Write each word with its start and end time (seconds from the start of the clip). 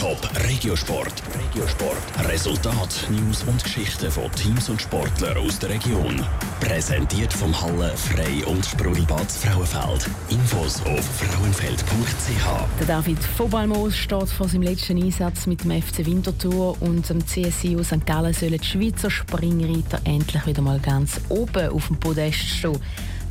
Top 0.00 0.30
Regiosport. 0.48 1.12
Regiosport. 1.38 2.26
Resultat, 2.26 3.06
News 3.10 3.42
und 3.42 3.62
Geschichten 3.62 4.10
von 4.10 4.32
Teams 4.32 4.70
und 4.70 4.80
Sportlern 4.80 5.36
aus 5.36 5.58
der 5.58 5.68
Region. 5.68 6.24
Präsentiert 6.58 7.30
vom 7.30 7.52
Halle 7.60 7.94
Frei 7.98 8.42
und 8.46 8.64
Sprudelbad 8.64 9.30
Frauenfeld. 9.30 10.08
Infos 10.30 10.80
auf 10.86 11.04
frauenfeld.ch. 11.04 12.78
Der 12.78 12.86
David 12.86 13.18
Vobalmoos 13.38 13.94
steht 13.94 14.30
vor 14.30 14.48
seinem 14.48 14.62
letzten 14.62 14.96
Einsatz 14.96 15.46
mit 15.46 15.64
dem 15.64 15.82
FC 15.82 16.06
Winterthur 16.06 16.80
und 16.80 17.06
dem 17.06 17.26
CSIO 17.26 17.84
St. 17.84 18.06
Gallen 18.06 18.32
sollen 18.32 18.58
die 18.58 18.66
Schweizer 18.66 19.10
Springreiter 19.10 20.00
endlich 20.04 20.46
wieder 20.46 20.62
mal 20.62 20.80
ganz 20.80 21.20
oben 21.28 21.68
auf 21.68 21.88
dem 21.88 22.00
Podest 22.00 22.38
stehen. 22.38 22.78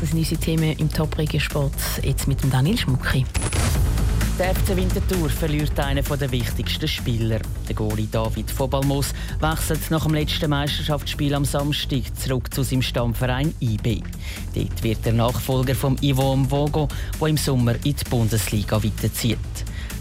Das 0.00 0.10
sind 0.10 0.18
unsere 0.18 0.38
Themen 0.38 0.76
im 0.76 0.92
Top 0.92 1.16
Regiosport. 1.16 1.72
Jetzt 2.02 2.28
mit 2.28 2.42
dem 2.42 2.50
Daniel 2.50 2.76
Schmucki. 2.76 3.24
Der 4.38 4.54
FC 4.54 4.76
Winterthur 4.76 5.28
verliert 5.28 5.80
einen 5.80 6.04
der 6.04 6.30
wichtigsten 6.30 6.86
Spieler. 6.86 7.40
Der 7.68 7.74
Goalie 7.74 8.06
David 8.06 8.56
Vobalmos 8.56 9.12
wechselt 9.40 9.90
nach 9.90 10.04
dem 10.04 10.14
letzten 10.14 10.50
Meisterschaftsspiel 10.50 11.34
am 11.34 11.44
Samstag 11.44 12.02
zurück 12.16 12.54
zu 12.54 12.62
seinem 12.62 12.82
Stammverein 12.82 13.52
IB. 13.60 14.00
Dort 14.54 14.82
wird 14.84 15.04
der 15.04 15.14
Nachfolger 15.14 15.74
von 15.74 15.98
Ivo 16.00 16.36
Mvogo, 16.36 16.86
der 17.20 17.28
im 17.28 17.36
Sommer 17.36 17.74
in 17.84 17.96
die 17.96 18.04
Bundesliga 18.08 18.80
weiterzieht. 18.80 19.38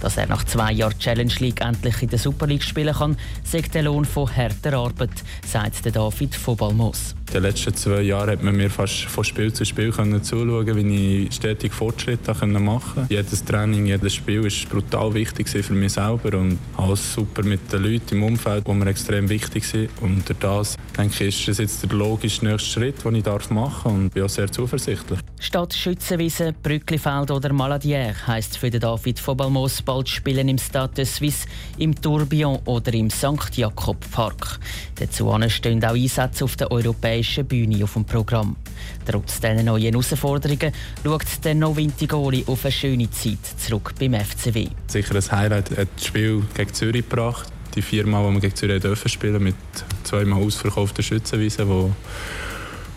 Dass 0.02 0.18
er 0.18 0.28
nach 0.28 0.44
zwei 0.44 0.72
Jahren 0.72 1.00
Challenge 1.00 1.34
League 1.40 1.62
endlich 1.62 2.04
in 2.04 2.10
der 2.10 2.20
Super 2.20 2.46
League 2.46 2.64
spielen 2.64 2.94
kann, 2.94 3.18
sagt 3.44 3.74
der 3.74 3.82
Lohn 3.82 4.06
von 4.06 4.30
harter 4.36 4.74
Arbeit, 4.74 5.24
sagt 5.48 5.84
der 5.84 5.94
David 5.94 6.38
Vobalmos. 6.46 7.17
In 7.28 7.34
den 7.34 7.44
letzten 7.44 7.76
zwei 7.76 8.02
Jahren 8.02 8.30
hat 8.30 8.42
man 8.42 8.56
mir 8.56 8.70
fast 8.70 9.04
von 9.04 9.22
Spiel 9.22 9.52
zu 9.52 9.66
Spiel 9.66 9.92
können 9.92 10.24
zuschauen, 10.24 10.76
wie 10.78 11.26
ich 11.26 11.36
stetig 11.36 11.74
Fortschritte 11.74 12.34
machen 12.34 12.54
konnte. 12.54 13.06
Jedes 13.10 13.44
Training, 13.44 13.86
jedes 13.86 14.14
Spiel 14.14 14.44
war 14.44 14.52
brutal 14.70 15.14
wichtig 15.14 15.50
für 15.50 15.74
mich 15.74 15.92
selber 15.92 16.38
und 16.38 16.58
alles 16.78 17.14
super 17.14 17.44
mit 17.44 17.72
den 17.72 17.84
Leuten 17.84 18.16
im 18.16 18.24
Umfeld, 18.24 18.66
die 18.66 18.72
mir 18.72 18.88
extrem 18.88 19.28
wichtig 19.28 19.66
sind. 19.66 19.90
Und 20.00 20.24
das 20.40 20.78
denke 20.98 21.26
ich, 21.26 21.48
ist 21.50 21.60
jetzt 21.60 21.84
der 21.84 21.90
logische 21.98 22.46
nächste 22.46 22.70
Schritt, 22.70 23.04
den 23.04 23.16
ich 23.16 23.26
machen 23.26 23.56
darf 23.56 23.86
und 23.86 24.14
bin 24.14 24.24
auch 24.24 24.30
sehr 24.30 24.50
zuversichtlich. 24.50 25.20
Statt 25.40 25.74
Schützenwiese, 25.74 26.56
Brücklifeld 26.64 27.30
oder 27.30 27.52
Maladier 27.52 28.16
heisst 28.26 28.58
für 28.58 28.70
den 28.70 28.80
David 28.80 29.20
von 29.20 29.36
Balmos 29.36 29.82
bald 29.82 30.08
spielen 30.08 30.48
im 30.48 30.58
Stade 30.58 30.94
de 30.96 31.06
Suisse, 31.06 31.46
im 31.78 31.94
Tourbillon 31.94 32.60
oder 32.66 32.94
im 32.94 33.10
St. 33.10 33.56
Jakob 33.56 33.98
Park. 34.12 34.60
Dazu 34.96 35.32
stehen 35.50 35.84
auch 35.84 35.94
Einsätze 35.94 36.46
auf 36.46 36.56
der 36.56 36.72
europäischen 36.72 37.17
Bühne 37.48 37.84
auf 37.84 37.94
dem 37.94 38.06
Programm. 38.06 38.56
Trotz 39.06 39.40
dieser 39.40 39.64
neuen 39.64 39.92
Herausforderungen 39.92 40.72
schaut 41.04 41.44
der 41.44 41.56
Novintigoli 41.56 42.44
auf 42.48 42.66
eine 42.66 42.72
schöne 42.72 43.10
Zeit 43.12 43.40
zurück 43.58 43.94
beim 44.00 44.14
FCW. 44.14 44.68
Sicher 44.88 45.16
ein 45.16 45.32
Highlight 45.32 45.72
hat 45.78 45.88
das 45.96 46.06
Spiel 46.06 46.44
gegen 46.56 46.74
Zürich 46.74 47.08
gebracht. 47.10 47.48
Die 47.76 47.82
viermal, 47.82 48.28
die 48.28 48.34
wir 48.34 48.42
gegen 48.42 48.56
Zürich 48.56 48.82
dürfen 48.82 49.10
spielen 49.10 49.44
mit 49.44 49.56
zweimal 50.04 50.42
ausverkauften 50.42 51.04
Schützenwiesen, 51.04 51.68
wo 51.68 51.92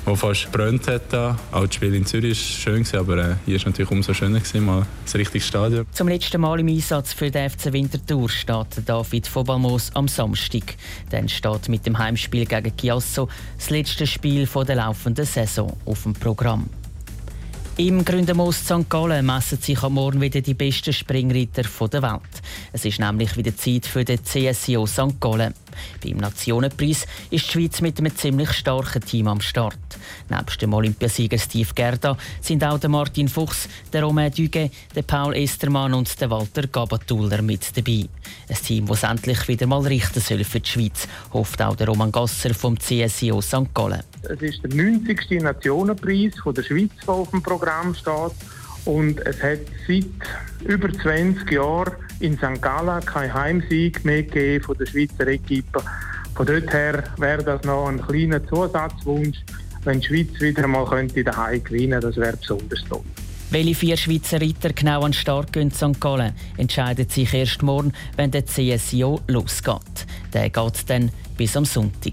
wo 0.04 0.16
fast 0.16 0.50
gebrannt 0.50 0.86
hat. 0.88 1.14
Auch 1.14 1.66
das 1.66 1.74
Spiel 1.74 1.94
in 1.94 2.06
Zürich 2.06 2.66
war 2.66 2.74
schön, 2.74 2.86
aber 2.98 3.16
äh, 3.16 3.34
hier 3.44 3.54
war 3.54 3.60
es 3.60 3.66
natürlich 3.66 3.90
umso 3.90 4.14
schöner, 4.14 4.38
gewesen, 4.40 4.64
mal 4.64 4.86
das 5.04 5.14
richtige 5.14 5.44
Stadion. 5.44 5.86
Zum 5.92 6.08
letzten 6.08 6.40
Mal 6.40 6.60
im 6.60 6.68
Einsatz 6.68 7.12
für 7.12 7.30
den 7.30 7.50
FC 7.50 7.72
Winterthur 7.72 8.28
steht 8.28 8.82
David 8.86 9.34
Vobalmos 9.34 9.90
am 9.94 10.08
Samstag. 10.08 10.74
Dann 11.10 11.28
steht 11.28 11.68
mit 11.68 11.86
dem 11.86 11.98
Heimspiel 11.98 12.46
gegen 12.46 12.76
Chiasso 12.76 13.28
das 13.56 13.70
letzte 13.70 14.06
Spiel 14.06 14.46
der 14.46 14.76
laufenden 14.76 15.24
Saison 15.24 15.76
auf 15.84 16.02
dem 16.02 16.14
Programm. 16.14 16.68
Im 17.76 18.04
Gründermoos 18.04 18.58
St. 18.58 18.90
Gallen 18.90 19.24
messen 19.24 19.56
sich 19.56 19.82
am 19.82 19.94
Morgen 19.94 20.20
wieder 20.20 20.42
die 20.42 20.52
besten 20.52 20.92
Springreiter 20.92 21.62
der 21.62 22.02
Welt. 22.02 22.20
Es 22.74 22.84
ist 22.84 23.00
nämlich 23.00 23.38
wieder 23.38 23.56
Zeit 23.56 23.86
für 23.86 24.04
den 24.04 24.22
CSIO 24.22 24.86
St. 24.86 25.18
Gallen. 25.18 25.54
Beim 26.02 26.16
Nationenpreis 26.16 27.06
ist 27.30 27.30
die 27.30 27.38
Schweiz 27.38 27.80
mit 27.80 27.98
einem 27.98 28.14
ziemlich 28.14 28.52
starken 28.52 29.02
Team 29.02 29.28
am 29.28 29.40
Start. 29.40 29.76
Neben 30.28 30.58
dem 30.60 30.74
Olympiasieger 30.74 31.38
Steve 31.38 31.70
Gerda 31.74 32.16
sind 32.40 32.64
auch 32.64 32.78
der 32.78 32.90
Martin 32.90 33.28
Fuchs, 33.28 33.68
der 33.92 34.02
Romain 34.02 34.32
Duguay, 34.32 34.70
der 34.94 35.02
Paul 35.02 35.36
Estermann 35.36 35.94
und 35.94 36.20
der 36.20 36.30
Walter 36.30 36.66
Gabatuller 36.66 37.42
mit 37.42 37.76
dabei. 37.76 38.08
Ein 38.48 38.56
Team, 38.56 38.86
das 38.86 39.02
endlich 39.02 39.46
wieder 39.48 39.66
mal 39.66 39.82
richten 39.82 40.20
soll 40.20 40.44
für 40.44 40.60
die 40.60 40.68
Schweiz, 40.68 41.08
hofft 41.32 41.60
auch 41.62 41.76
der 41.76 41.88
Roman 41.88 42.12
Gasser 42.12 42.54
vom 42.54 42.78
CSIO 42.78 43.40
St. 43.40 43.74
Gallen. 43.74 44.02
Es 44.22 44.40
ist 44.42 44.62
der 44.62 44.74
90. 44.74 45.42
Nationenpreis 45.42 46.34
der 46.44 46.62
Schweiz, 46.62 46.90
der 47.06 47.14
auf 47.14 47.30
dem 47.30 47.42
Programm 47.42 47.94
steht. 47.94 48.32
Und 48.84 49.20
es 49.26 49.42
hat 49.42 49.60
seit 49.86 50.04
über 50.64 50.92
20 50.92 51.50
Jahren 51.50 51.92
in 52.20 52.36
St. 52.36 52.60
Gallen 52.60 53.04
keinen 53.04 53.32
Heimsieg 53.32 54.04
mehr 54.04 54.22
gegeben 54.22 54.64
von 54.64 54.76
der 54.78 54.86
Schweizer 54.86 55.26
Equipe. 55.26 55.82
Von 56.34 56.46
dort 56.46 56.72
her 56.72 57.04
wäre 57.18 57.42
das 57.42 57.62
noch 57.64 57.88
ein 57.88 58.00
kleiner 58.00 58.46
Zusatzwunsch, 58.46 59.38
wenn 59.84 60.00
die 60.00 60.06
Schweiz 60.06 60.40
wieder 60.40 60.64
einmal 60.64 60.86
könnte 60.86 61.24
daheim 61.24 61.62
gewinnen, 61.64 62.00
das 62.00 62.16
wäre 62.16 62.36
besonders 62.36 62.84
toll. 62.88 63.04
Welche 63.50 63.74
vier 63.74 63.96
Schweizer 63.96 64.40
Ritter 64.40 64.72
genau 64.72 65.02
an 65.02 65.10
den 65.10 65.14
Start 65.14 65.52
gehen 65.52 65.72
St. 65.72 66.00
Gallen, 66.00 66.34
entscheidet 66.56 67.10
sich 67.10 67.34
erst 67.34 67.62
morgen, 67.62 67.92
wenn 68.16 68.30
der 68.30 68.46
CSIO 68.46 69.20
losgeht. 69.26 70.06
Der 70.32 70.50
geht 70.50 70.88
dann 70.88 71.10
bis 71.36 71.56
am 71.56 71.64
Sonntag. 71.64 72.12